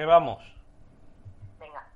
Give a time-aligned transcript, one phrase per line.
[0.00, 0.38] ¿Qué vamos?
[1.58, 1.86] Venga.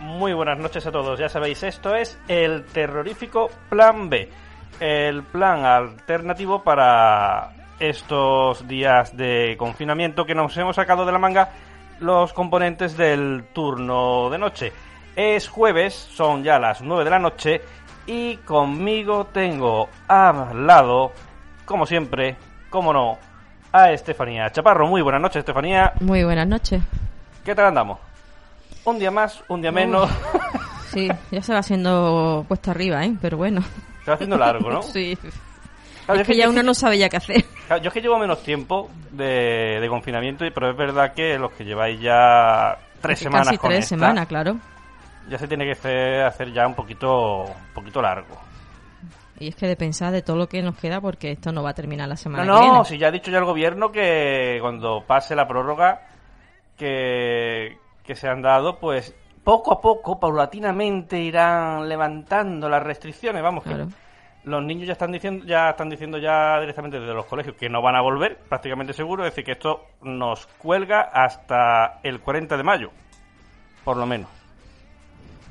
[0.00, 1.18] Muy buenas noches a todos.
[1.18, 4.30] Ya sabéis, esto es el terrorífico Plan B.
[4.80, 11.50] El plan alternativo para estos días de confinamiento que nos hemos sacado de la manga
[12.00, 14.72] los componentes del turno de noche.
[15.14, 17.60] Es jueves, son ya las 9 de la noche
[18.06, 21.12] y conmigo tengo al lado,
[21.64, 22.36] como siempre,
[22.70, 23.18] como no,
[23.72, 24.86] a Estefanía Chaparro.
[24.86, 25.92] Muy buenas noches, Estefanía.
[26.00, 26.82] Muy buenas noches.
[27.44, 27.98] ¿Qué tal andamos?
[28.84, 30.10] Un día más, un día menos.
[30.92, 33.14] Sí, ya se va haciendo cuesta arriba, ¿eh?
[33.20, 33.62] Pero bueno.
[34.04, 34.82] Se va haciendo largo, ¿no?
[34.92, 35.16] Sí.
[36.06, 37.44] Claro, Es que ya uno no sabe ya qué hacer.
[37.68, 41.52] Claro, Yo es que llevo menos tiempo de, de confinamiento, pero es verdad que los
[41.52, 44.56] que lleváis ya tres Que semanas Casi con tres esta, semanas, claro.
[45.28, 48.36] ya se tiene que hacer, hacer ya un poquito, un poquito largo.
[49.38, 51.70] Y es que de pensar de todo lo que nos queda porque esto no va
[51.70, 52.84] a terminar la No, semana que no, viene.
[52.84, 56.02] si ya ha dicho ya el gobierno que cuando pase la prórroga
[56.76, 59.14] que, que se han dado, pues
[59.44, 63.42] poco a poco, paulatinamente irán levantando las restricciones.
[63.42, 63.88] Vamos, que Claro.
[64.44, 67.80] los niños ya están diciendo ya están diciendo ya directamente desde los colegios que no
[67.82, 72.62] van a volver, prácticamente seguro, es decir, que esto nos cuelga hasta el 40 de
[72.62, 72.90] mayo,
[73.84, 74.28] por lo menos.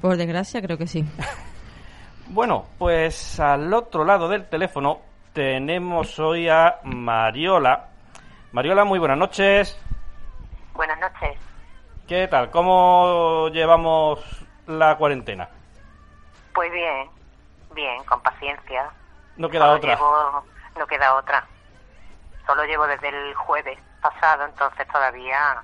[0.02, 1.06] Por desgracia, creo que sí.
[2.34, 5.00] Bueno, pues al otro lado del teléfono
[5.34, 7.90] tenemos hoy a Mariola.
[8.54, 9.78] Mariola, muy buenas noches.
[12.12, 12.52] ¿Qué tal?
[12.52, 14.20] ¿Cómo llevamos
[14.68, 15.48] la cuarentena?
[16.54, 17.08] Pues bien,
[17.74, 18.90] bien, con paciencia.
[19.38, 19.96] No queda Solo otra.
[19.96, 20.44] llevo-
[20.78, 21.48] no queda otra.
[22.46, 25.64] Solo llevo desde el jueves pasado, entonces todavía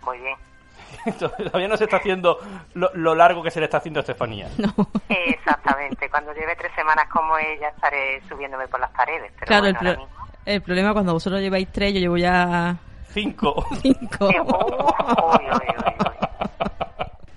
[0.00, 0.36] voy bien.
[1.18, 2.38] Todavía no se está haciendo
[2.72, 4.48] lo, lo largo que se le está haciendo a Estefanía.
[4.56, 4.72] No.
[5.10, 6.08] Exactamente.
[6.08, 9.30] Cuando lleve tres semanas como ella estaré subiéndome por las paredes.
[9.38, 12.76] Pero claro, el, bueno, pro- mismo- el problema cuando vosotros lleváis tres, yo llevo ya
[13.12, 13.64] Cinco.
[13.82, 14.26] cinco.
[14.28, 14.34] Uy,
[15.44, 15.94] uy, uy,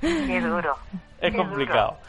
[0.02, 0.28] uy.
[0.28, 0.76] Qué duro.
[1.22, 1.88] Es Qué complicado.
[1.90, 2.00] duro.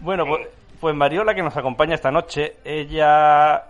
[0.00, 0.30] Bueno, Sí.
[0.30, 0.48] pues,
[0.80, 3.64] pues Mariola, que nos acompaña esta noche, ella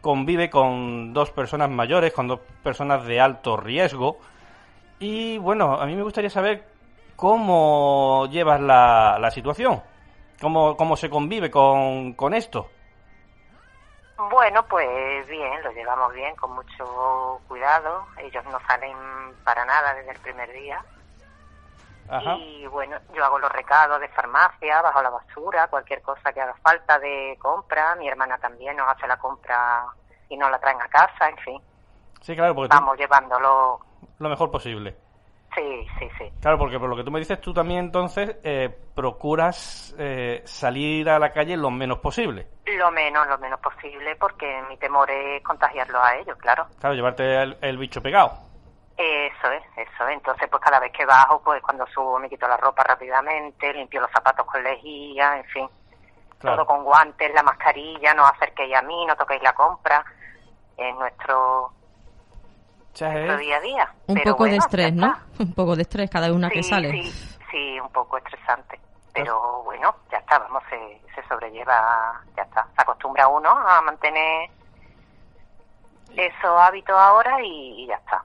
[0.00, 4.18] convive con dos personas mayores, con dos personas de alto riesgo.
[5.00, 6.64] Y bueno, a mí me gustaría saber
[7.16, 9.82] cómo llevas la, la situación,
[10.40, 12.68] cómo, cómo se convive con, con esto.
[14.18, 18.06] Bueno, pues bien, lo llevamos bien, con mucho cuidado.
[18.18, 18.96] Ellos no salen
[19.44, 20.82] para nada desde el primer día.
[22.08, 22.36] Ajá.
[22.36, 26.54] Y bueno, yo hago los recados de farmacia, bajo la basura, cualquier cosa que haga
[26.62, 27.94] falta de compra.
[27.96, 29.84] Mi hermana también nos hace la compra
[30.28, 31.62] y nos la traen a casa, en fin.
[32.22, 33.80] Sí, claro, porque tú- Vamos llevándolo.
[34.18, 34.96] lo mejor posible.
[35.54, 36.30] Sí, sí, sí.
[36.40, 41.08] Claro, porque por lo que tú me dices, tú también entonces eh, procuras eh, salir
[41.08, 42.46] a la calle lo menos posible.
[42.66, 46.66] Lo menos, lo menos posible, porque mi temor es contagiarlos a ellos, claro.
[46.78, 48.46] Claro, llevarte el, el bicho pegado.
[48.96, 50.14] Eso es, eso es.
[50.14, 54.00] Entonces, pues cada vez que bajo, pues cuando subo me quito la ropa rápidamente, limpio
[54.00, 55.68] los zapatos con lejía, en fin.
[56.38, 56.56] Claro.
[56.56, 60.04] Todo con guantes, la mascarilla, no os acerquéis a mí, no toquéis la compra.
[60.76, 61.72] Es nuestro,
[63.04, 63.88] nuestro es- día a día.
[64.06, 65.14] Un Pero poco de estrés, ¿no?
[65.38, 66.90] Un poco de estrés cada una que sale.
[66.90, 67.12] Sí,
[67.50, 68.80] sí, un poco estresante.
[69.12, 72.66] Pero bueno, ya está, vamos, se, se sobrelleva, ya está.
[72.76, 74.50] Se acostumbra uno a mantener
[76.16, 78.22] esos hábitos ahora y, y ya está.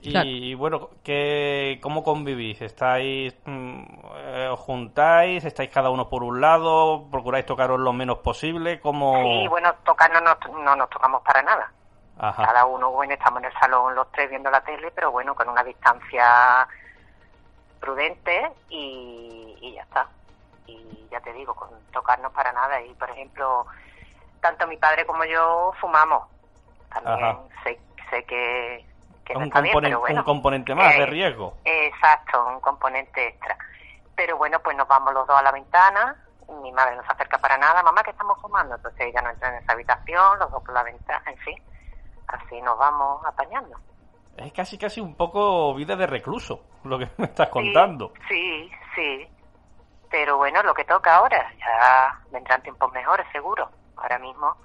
[0.00, 0.58] Y Claro.
[0.58, 2.60] bueno, ¿qué, ¿cómo convivís?
[2.60, 3.82] ¿Estáis, mm,
[4.16, 5.42] eh, os juntáis?
[5.46, 7.06] ¿Estáis cada uno por un lado?
[7.10, 8.80] ¿Procuráis tocaros lo menos posible?
[8.80, 9.14] ¿Cómo...?
[9.22, 11.72] Sí, bueno, tocar no nos, no nos tocamos para nada.
[12.18, 12.44] Ajá.
[12.46, 15.48] Cada uno, bueno, estamos en el salón los tres viendo la tele, pero bueno, con
[15.48, 16.66] una distancia
[17.80, 20.06] prudente y, y ya está.
[20.66, 22.80] Y ya te digo, con tocarnos para nada.
[22.80, 23.66] Y por ejemplo,
[24.40, 26.28] tanto mi padre como yo fumamos.
[26.92, 27.38] También Ajá.
[27.64, 27.78] sé,
[28.10, 28.86] sé que,
[29.24, 30.20] que no un, está bien, componente, pero bueno.
[30.20, 31.54] un componente más de Eh, riesgo.
[31.64, 33.58] Exacto, un componente extra.
[34.14, 36.16] Pero bueno, pues nos vamos los dos a la ventana,
[36.62, 39.48] mi madre no se acerca para nada, mamá que estamos fumando, entonces ella no entra
[39.48, 41.60] en esa habitación, los dos por la ventana, en fin,
[42.28, 43.76] así nos vamos apañando.
[44.36, 48.12] Es casi casi un poco vida de recluso, lo que me estás contando.
[48.28, 49.28] Sí, sí,
[50.10, 54.56] pero bueno, lo que toca ahora, ya vendrán tiempos mejores seguro, ahora mismo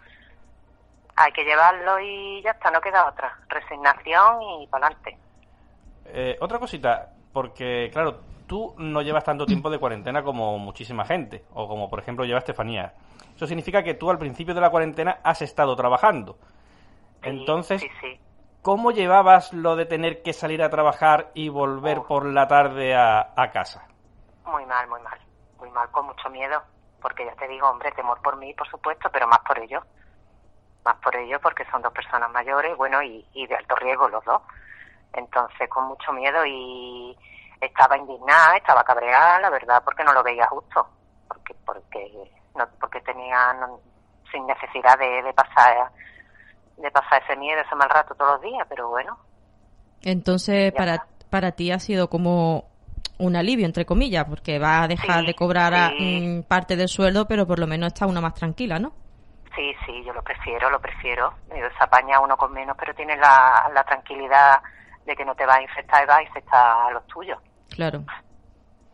[1.16, 5.18] hay que llevarlo y ya está, no queda otra, resignación y para adelante.
[6.06, 11.44] Eh, otra cosita, porque claro, tú no llevas tanto tiempo de cuarentena como muchísima gente,
[11.54, 12.94] o como por ejemplo lleva Estefanía.
[13.36, 16.38] Eso significa que tú al principio de la cuarentena has estado trabajando.
[17.22, 17.84] Entonces,
[18.62, 23.34] ¿cómo llevabas lo de tener que salir a trabajar y volver por la tarde a,
[23.36, 23.88] a casa?
[24.46, 25.20] Muy mal, muy mal,
[25.60, 26.62] muy mal, con mucho miedo,
[27.02, 29.84] porque ya te digo, hombre, temor por mí, por supuesto, pero más por ellos.
[30.86, 34.24] Más por ellos porque son dos personas mayores, bueno, y, y de alto riesgo los
[34.24, 34.42] dos.
[35.14, 37.18] Entonces, con mucho miedo y,
[37.62, 40.88] estaba indignada, estaba cabreada, la verdad, porque no lo veía justo,
[41.28, 43.56] porque porque no, porque tenía
[44.32, 45.92] sin necesidad de, de pasar
[46.82, 49.18] de pasar ese miedo, ese mal rato todos los días, pero bueno.
[50.02, 52.66] Entonces, para para ti ha sido como
[53.18, 57.46] un alivio, entre comillas, porque va a dejar de cobrar mm, parte del sueldo, pero
[57.46, 58.94] por lo menos está uno más tranquila, ¿no?
[59.56, 61.34] Sí, sí, yo lo prefiero, lo prefiero.
[61.50, 64.62] Se apaña uno con menos, pero tiene la, la tranquilidad
[65.06, 67.38] de que no te va a infectar y va a infectar a los tuyos.
[67.70, 68.04] Claro.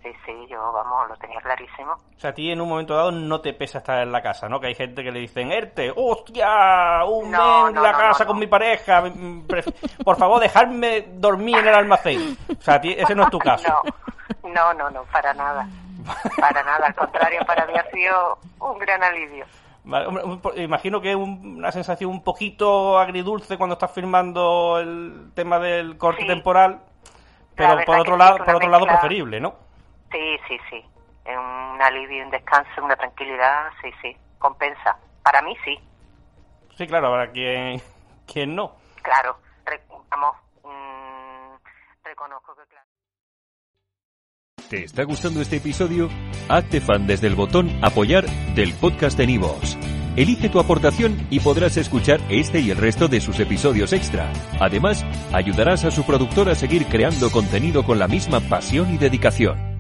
[0.06, 1.94] Sí, sí, yo, vamos, lo tenía clarísimo.
[1.94, 4.48] O sea, a ti en un momento dado no te pesa estar en la casa,
[4.48, 4.60] ¿no?
[4.60, 7.04] Que hay gente que le dicen, ERTE, ¡hostia!
[7.06, 9.04] ¡Un mes en la casa con mi pareja!
[10.04, 12.38] Por favor, dejadme dormir en el almacén.
[12.56, 13.82] O sea, a ti, ese no es tu caso.
[14.44, 15.68] No, no, no, para nada.
[16.40, 19.48] Para nada, al contrario, para mí ha sido un gran alivio.
[20.56, 26.26] imagino que es una sensación un poquito agridulce cuando estás firmando el tema del corte
[26.26, 26.80] temporal
[27.56, 29.56] pero por otro lado, por otro lado preferible, ¿no?
[30.16, 30.86] Sí, sí, sí.
[31.28, 34.16] Un alivio, un descanso, una tranquilidad, sí, sí.
[34.40, 34.98] Compensa.
[35.22, 35.78] Para mí sí.
[36.78, 37.82] Sí, claro, para quien,
[38.32, 38.76] quien no.
[39.02, 39.38] Claro,
[40.10, 41.56] vamos, mm,
[42.04, 42.86] reconozco que claro.
[44.70, 46.10] ¿Te está gustando este episodio?
[46.50, 48.26] Hazte fan desde el botón apoyar
[48.56, 49.78] del podcast de Nivos.
[50.16, 54.32] Elige tu aportación y podrás escuchar este y el resto de sus episodios extra.
[54.62, 59.75] Además, ayudarás a su productor a seguir creando contenido con la misma pasión y dedicación.